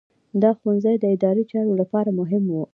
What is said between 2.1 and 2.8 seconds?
مهم وو.